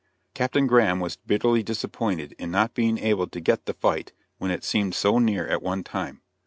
[0.33, 4.63] Captain Graham was bitterly disappointed in not being able to get the fight when it
[4.63, 6.23] seemed so near at one time.